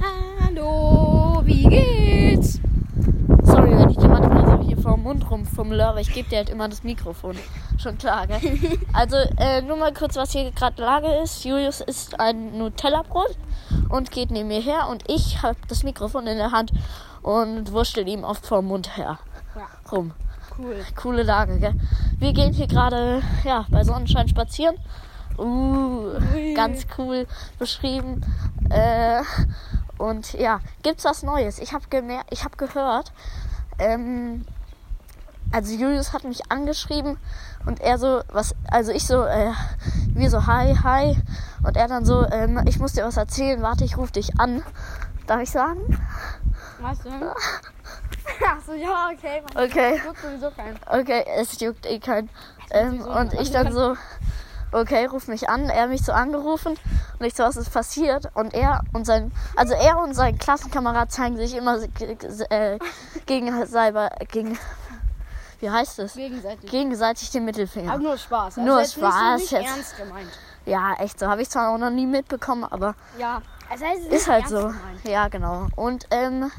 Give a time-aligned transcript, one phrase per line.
[0.00, 2.60] Hallo, wie geht's?
[3.44, 6.38] Sorry, wenn ich dir manchmal so hier vor dem Mund rumfummle, aber ich gebe dir
[6.38, 7.36] halt immer das Mikrofon.
[7.78, 8.40] Schon klar, gell?
[8.92, 11.44] Also, äh, nur mal kurz, was hier gerade Lage ist.
[11.44, 13.36] Julius isst ein Nutella-Brot
[13.90, 16.72] und geht neben mir her und ich habe das Mikrofon in der Hand
[17.22, 19.18] und wurschtel ihm oft vor dem Mund her
[19.54, 20.12] Ja, rum.
[20.58, 20.76] cool.
[20.96, 21.74] Coole Lage, gell?
[22.18, 24.76] Wir gehen hier gerade, ja, bei Sonnenschein spazieren.
[25.38, 26.52] Uh, Ui.
[26.54, 27.26] ganz cool
[27.58, 28.20] beschrieben.
[28.68, 29.22] Äh,
[30.02, 31.58] und ja, gibt's was Neues?
[31.60, 33.12] Ich habe gemerkt, ich habe gehört,
[33.78, 34.44] ähm,
[35.52, 37.18] also Julius hat mich angeschrieben
[37.66, 39.52] und er so, was, also ich so, äh,
[40.08, 41.16] wir so, hi, hi.
[41.64, 44.64] Und er dann so, ähm, ich muss dir was erzählen, warte, ich rufe dich an.
[45.26, 45.80] Darf ich sagen?
[46.80, 47.12] Was denn?
[48.44, 49.42] Achso, ja, okay.
[49.54, 50.00] Man Okay.
[50.04, 50.78] juckt sowieso keinen.
[50.86, 52.28] Okay, es juckt eh kein.
[52.70, 53.96] Ähm, und ich dann so,
[54.72, 55.68] okay, ruf mich an.
[55.68, 56.76] Er hat mich so angerufen
[57.18, 58.30] und ich so, was ist passiert?
[58.34, 61.78] Und er und sein, also er und sein Klassenkamerad zeigen sich immer
[62.50, 62.78] äh,
[63.26, 64.58] gegen selber, gegen,
[65.60, 66.14] wie heißt es?
[66.14, 66.70] Gegenseitig.
[66.70, 67.92] Gegenseitig den Mittelfinger.
[67.92, 68.56] Aber nur Spaß.
[68.58, 69.76] Nur jetzt Spaß Nicht so nicht jetzt.
[69.76, 70.28] ernst gemeint.
[70.64, 71.26] Ja, echt so.
[71.26, 73.42] Habe ich zwar auch noch nie mitbekommen, aber Ja.
[73.70, 74.58] Das heißt, es ist halt so.
[74.58, 75.04] Gemeint.
[75.04, 75.66] Ja, genau.
[75.76, 76.50] Und ähm,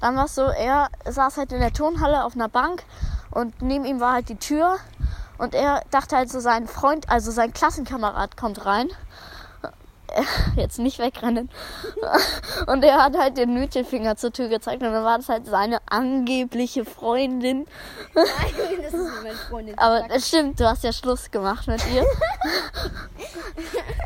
[0.00, 2.84] dann war es so, er saß halt in der Turnhalle auf einer Bank
[3.32, 4.76] und neben ihm war halt die Tür
[5.38, 8.88] und er dachte halt so, sein Freund, also sein Klassenkamerad kommt rein.
[10.56, 11.50] Jetzt nicht wegrennen.
[12.66, 15.78] Und er hat halt den Mittelfinger zur Tür gezeigt und dann war das halt seine
[15.86, 17.66] angebliche Freundin.
[18.14, 18.26] Nein,
[18.82, 19.78] das ist nicht meine Freundin.
[19.78, 22.04] Aber das stimmt, du hast ja Schluss gemacht mit ihr.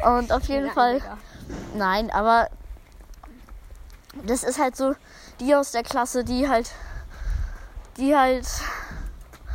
[0.16, 0.94] Und auf jeden Nein, Fall.
[0.94, 1.18] Digga.
[1.74, 2.48] Nein, aber
[4.24, 4.94] das ist halt so
[5.40, 6.70] die aus der Klasse, die halt,
[7.96, 8.46] die halt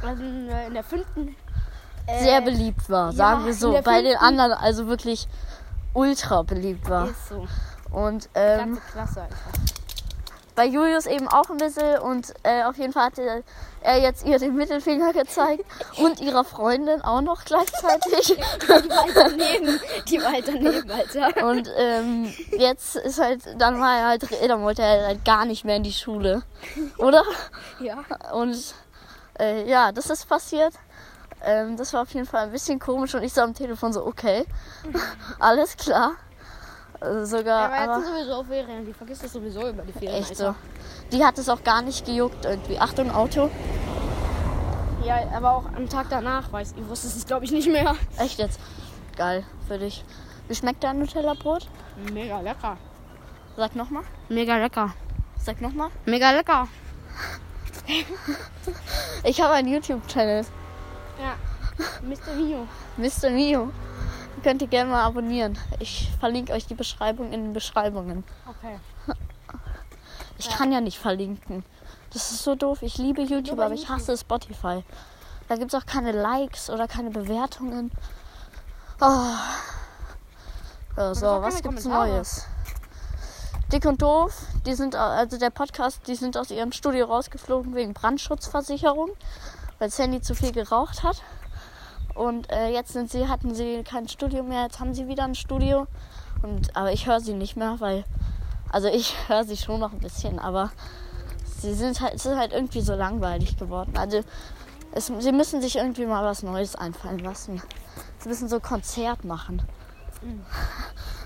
[0.01, 1.35] Also in der fünften.
[2.07, 3.79] Äh, sehr beliebt war, ja, sagen wir in so.
[3.83, 5.27] Bei den anderen also wirklich
[5.93, 7.07] ultra beliebt war.
[7.09, 7.47] Ist so.
[7.91, 9.35] Und ähm, Klasse, Alter.
[10.55, 13.43] bei Julius eben auch ein bisschen und äh, auf jeden Fall hatte
[13.81, 15.63] er jetzt ihr den Mittelfinger gezeigt
[15.97, 18.37] und ihrer Freundin auch noch gleichzeitig.
[18.61, 19.79] Die war halt daneben.
[20.07, 21.47] Die war halt daneben, Alter.
[21.47, 25.65] Und ähm, jetzt ist halt, dann war er halt, dann wollte er halt gar nicht
[25.65, 26.43] mehr in die Schule.
[26.97, 27.23] Oder?
[27.79, 28.03] Ja.
[28.33, 28.73] Und
[29.39, 30.73] äh, ja, das ist passiert.
[31.43, 34.05] Ähm, das war auf jeden Fall ein bisschen komisch und ich so am Telefon so,
[34.05, 34.45] okay,
[35.39, 36.13] alles klar.
[36.99, 38.85] Also sogar, Aber jetzt sind sowieso Ferien.
[38.85, 40.21] Die vergisst das sowieso über die Ferien.
[40.21, 40.55] echt so.
[41.11, 42.79] Die hat es auch gar nicht gejuckt irgendwie.
[42.79, 43.49] Achtung, Auto.
[45.03, 47.95] Ja, aber auch am Tag danach weiß ich, wusste es glaube ich nicht mehr.
[48.17, 48.57] Echt jetzt.
[49.17, 50.05] Geil für dich.
[50.47, 51.67] Wie schmeckt dein Nutella-Brot?
[52.13, 52.77] Mega lecker.
[53.57, 54.03] Sag nochmal.
[54.29, 54.93] Mega lecker.
[55.37, 55.89] Sag nochmal.
[56.05, 56.69] Mega lecker.
[59.25, 60.45] Ich habe einen YouTube-Channel.
[61.21, 61.35] Ja.
[62.01, 62.33] Mr.
[62.35, 62.67] Mio.
[62.97, 63.29] Mr.
[63.29, 63.71] Mio.
[64.43, 65.57] Könnt ihr gerne mal abonnieren.
[65.79, 68.23] Ich verlinke euch die Beschreibung in den Beschreibungen.
[68.47, 68.79] Okay.
[70.37, 71.63] Ich kann ja nicht verlinken.
[72.11, 72.81] Das ist so doof.
[72.81, 74.83] Ich liebe YouTube, aber ich hasse Spotify.
[75.47, 77.91] Da gibt es auch keine Likes oder keine Bewertungen.
[78.99, 79.35] Oh.
[80.97, 82.07] Ja, so, was gibt's Kommentare.
[82.09, 82.45] Neues?
[83.71, 87.73] Dick und doof, die sind, au- also der Podcast, die sind aus ihrem Studio rausgeflogen
[87.73, 89.09] wegen Brandschutzversicherung,
[89.83, 91.21] weil Sandy zu viel geraucht hat.
[92.15, 95.35] Und äh, jetzt sind sie, hatten sie kein Studio mehr, jetzt haben sie wieder ein
[95.35, 95.87] Studio.
[96.41, 98.05] Und, aber ich höre sie nicht mehr, weil,
[98.69, 100.71] also ich höre sie schon noch ein bisschen, aber
[101.59, 103.97] sie sind halt, es ist halt irgendwie so langweilig geworden.
[103.97, 104.23] Also
[104.93, 107.61] es, sie müssen sich irgendwie mal was Neues einfallen lassen.
[108.19, 109.63] Sie müssen so Konzert machen.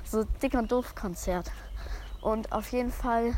[0.03, 1.51] So dick und doof Konzert.
[2.22, 3.38] Und auf jeden Fall,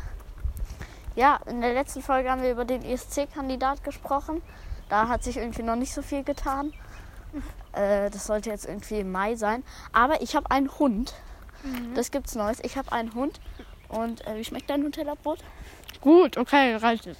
[1.14, 4.40] ja, in der letzten Folge haben wir über den ESC-Kandidat gesprochen.
[4.90, 6.72] Da hat sich irgendwie noch nicht so viel getan.
[7.72, 9.62] Äh, das sollte jetzt irgendwie im Mai sein.
[9.92, 11.14] Aber ich habe einen Hund.
[11.94, 12.58] Das gibt's Neues.
[12.62, 13.40] Ich habe einen Hund.
[13.88, 15.38] Und äh, wie schmeckt dein Nutella-Brot?
[16.00, 17.18] Gut, okay, reicht es.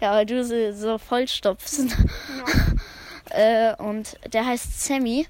[0.00, 1.80] Ja, weil du so, so vollstopfst.
[3.30, 5.26] äh, und der heißt Sammy.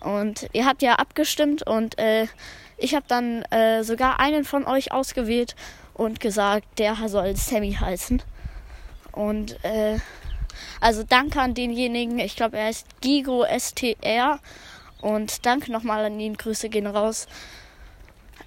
[0.00, 2.28] Und ihr habt ja abgestimmt und äh,
[2.76, 5.56] ich habe dann äh, sogar einen von euch ausgewählt
[5.94, 8.22] und gesagt, der soll Sammy heißen.
[9.10, 9.98] Und äh,
[10.80, 14.38] also danke an denjenigen, ich glaube er heißt Gigo STR.
[15.00, 17.28] Und danke nochmal an ihn, Grüße gehen raus.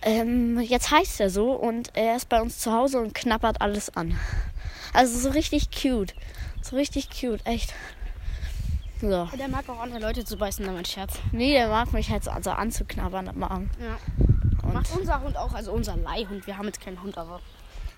[0.02, 3.96] Ähm, jetzt heißt er so und er ist bei uns zu Hause und knappert alles
[3.96, 4.19] an.
[4.94, 6.13] Also so richtig cute.
[6.62, 7.74] So richtig cute, echt.
[9.00, 9.30] So.
[9.38, 11.13] Der mag auch andere Leute zu beißen, damit Scherz.
[11.31, 13.69] Nee, der mag mich halt so also anzuknabbern am Arm.
[13.80, 13.98] Ja.
[14.63, 16.46] Und Macht unser Hund auch, also unser Leihhund.
[16.46, 17.40] Wir haben jetzt keinen Hund, aber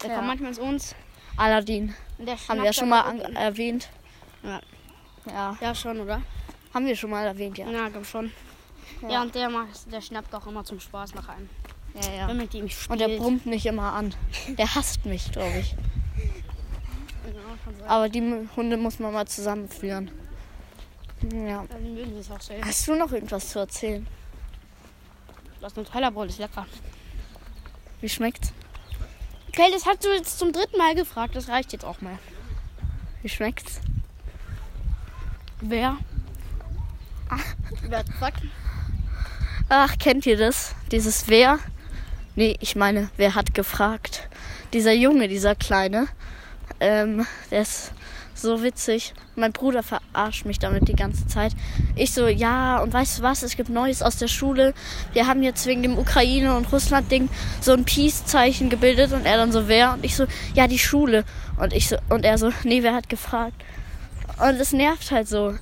[0.01, 0.15] der Ja.
[0.15, 0.95] kommt manchmal zu uns.
[1.35, 1.93] Aladdin.
[2.19, 3.89] und Haben wir ja schon mal erwähnt.
[4.43, 4.61] Ja.
[5.25, 6.21] Ja, Ja, schon, oder?
[6.73, 7.69] haben wir schon mal erwähnt, ja.
[7.69, 8.31] Ja, glaub schon.
[9.01, 9.21] Ja, Ja.
[9.21, 11.49] und der macht, der schnappt auch immer zum Spaß nach einem.
[12.01, 12.27] Ja, ja.
[12.27, 12.89] Wenn mit dem spielt.
[12.89, 14.13] Und der brummt mich immer an.
[14.57, 15.71] Der hasst mich, glaube ich.
[15.71, 15.77] Ja,
[17.79, 17.87] sein.
[17.87, 20.09] Aber die Hunde muss man mal zusammenführen.
[21.31, 21.63] Ja.
[21.69, 22.61] Dann mögen sie es auch sehr.
[22.65, 24.05] Hast du noch irgendwas zu erzählen?
[25.61, 26.65] Das Nutella-Brot ist lecker.
[28.01, 28.51] Wie schmeckt's?
[29.49, 31.35] Okay, das hast du jetzt zum dritten Mal gefragt.
[31.35, 32.17] Das reicht jetzt auch mal.
[33.21, 33.79] Wie schmeckt's?
[35.65, 35.95] Wer?
[37.87, 38.41] Wer gefragt?
[39.69, 40.75] Ach, kennt ihr das?
[40.91, 41.57] Dieses Wer?
[42.35, 44.27] Nee, ich meine, wer hat gefragt?
[44.73, 46.07] Dieser Junge, dieser Kleine.
[46.81, 47.93] Ähm, der ist
[48.33, 49.13] so witzig.
[49.37, 51.53] Mein Bruder verarscht mich damit die ganze Zeit.
[51.95, 53.41] Ich so, ja, und weißt du was?
[53.41, 54.73] Es gibt Neues aus der Schule.
[55.13, 57.29] Wir haben jetzt wegen dem Ukraine- und Russland-Ding
[57.61, 59.13] so ein Peace-Zeichen gebildet.
[59.13, 59.93] Und er dann so, wer?
[59.93, 60.25] Und ich so,
[60.55, 61.23] ja, die Schule.
[61.57, 63.63] Und ich so, und er so, nee, wer hat gefragt?
[64.39, 65.55] Und es nervt halt so.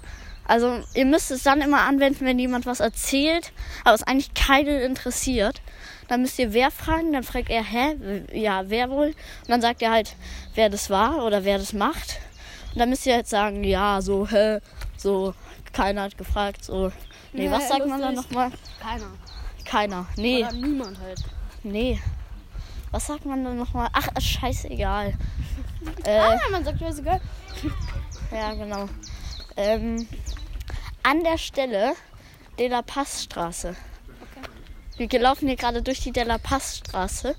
[0.45, 3.53] Also ihr müsst es dann immer anwenden, wenn jemand was erzählt,
[3.85, 5.61] aber es eigentlich keinen interessiert.
[6.07, 7.95] Dann müsst ihr wer fragen, dann fragt er, hä?
[8.33, 9.07] Ja, wer wohl?
[9.07, 10.15] Und dann sagt er halt,
[10.55, 12.19] wer das war oder wer das macht.
[12.73, 14.59] Und dann müsst ihr halt sagen, ja, so, hä,
[14.97, 15.33] so,
[15.71, 16.91] keiner hat gefragt, so.
[17.31, 18.51] Nee, Ja, was sagt man dann nochmal?
[18.81, 19.11] Keiner.
[19.63, 20.05] Keiner.
[20.17, 21.23] Nee, Oder niemand halt.
[21.63, 21.99] nee.
[22.91, 23.87] Was sagt man dann nochmal?
[23.93, 25.13] Ach, scheißegal.
[26.03, 27.21] Äh, Ah, man sagt, sogar.
[28.31, 28.87] Ja, genau.
[29.57, 30.07] Ähm,
[31.03, 31.93] an der Stelle
[32.57, 33.75] De La Paz-Straße.
[34.97, 37.35] Wir laufen hier gerade durch die De La Paz-Straße.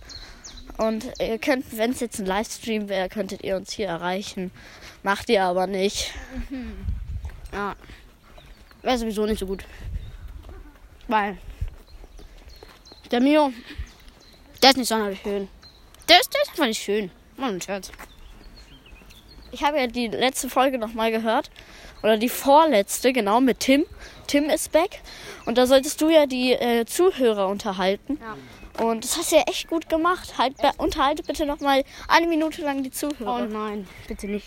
[0.77, 4.51] Und ihr könnt, wenn es jetzt ein Livestream wäre, könntet ihr uns hier erreichen.
[5.03, 6.13] Macht ihr aber nicht.
[7.53, 7.77] Ja.
[8.83, 9.65] Wäre sowieso nicht so gut.
[11.09, 11.39] Weil.
[13.11, 13.53] Der Mio.
[14.63, 15.49] Der ist nicht sonderlich schön.
[16.09, 17.11] Der ist, der ist einfach nicht schön.
[17.37, 17.91] Mann, ein Scherz.
[19.53, 21.51] Ich habe ja die letzte Folge nochmal gehört.
[22.03, 23.85] Oder die vorletzte, genau, mit Tim.
[24.27, 25.01] Tim ist back.
[25.45, 28.19] Und da solltest du ja die äh, Zuhörer unterhalten.
[28.21, 28.85] Ja.
[28.85, 30.39] Und das hast du ja echt gut gemacht.
[30.39, 33.43] Halt, unterhalte bitte nochmal eine Minute lang die Zuhörer.
[33.43, 34.47] Oh nein, bitte nicht.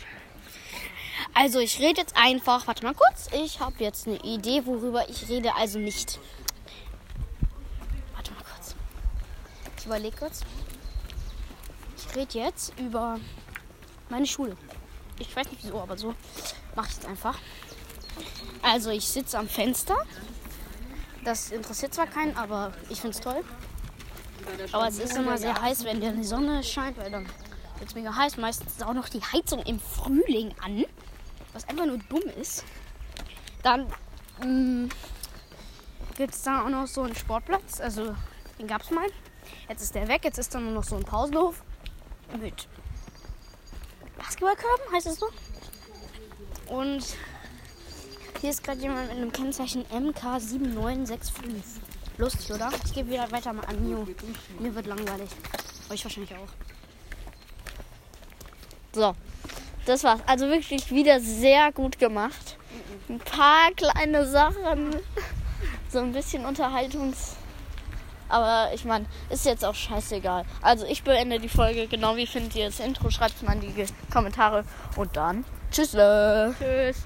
[1.33, 2.67] Also, ich rede jetzt einfach.
[2.67, 3.27] Warte mal kurz.
[3.31, 6.19] Ich habe jetzt eine Idee, worüber ich rede, also nicht.
[8.15, 8.75] Warte mal kurz.
[9.77, 10.41] Ich überlege kurz.
[11.97, 13.19] Ich rede jetzt über
[14.09, 14.57] meine Schule.
[15.19, 16.13] Ich weiß nicht wieso, aber so
[16.75, 17.38] mache ich es einfach.
[18.62, 19.95] Also, ich sitze am Fenster.
[21.23, 23.44] Das interessiert zwar keinen, aber ich finde es toll.
[24.71, 27.25] Aber es ist immer sehr heiß, wenn die Sonne scheint, weil dann
[27.79, 28.38] wird es mega heiß.
[28.38, 30.85] Meistens ist auch noch die Heizung im Frühling an,
[31.53, 32.63] was einfach nur dumm ist.
[33.63, 33.88] Dann
[36.15, 38.15] gibt es da auch noch so einen Sportplatz, also
[38.59, 39.07] den gab es mal.
[39.67, 41.63] Jetzt ist der weg, jetzt ist da nur noch so ein Pausenhof
[42.39, 42.67] mit
[44.25, 45.27] Basketballkörben, heißt es so.
[46.68, 47.04] Und
[48.42, 51.19] hier ist gerade jemand mit einem Kennzeichen MK7965.
[52.18, 52.72] Lustig, oder?
[52.86, 54.07] Ich gebe wieder weiter mal an Mio.
[54.60, 55.30] Mir wird langweilig.
[55.92, 56.48] Euch wahrscheinlich auch.
[58.94, 59.13] So,
[59.86, 60.22] das war's.
[60.25, 62.57] Also wirklich wieder sehr gut gemacht.
[63.10, 64.95] Ein paar kleine Sachen,
[65.89, 67.36] so ein bisschen Unterhaltungs.
[68.30, 70.45] Aber ich meine, ist jetzt auch scheißegal.
[70.62, 71.88] Also ich beende die Folge.
[71.88, 73.10] Genau wie findet ihr das Intro?
[73.10, 74.63] Schreibt es mal in die Kommentare.
[74.95, 75.92] Und dann tschüss.
[75.92, 77.06] Tschüss.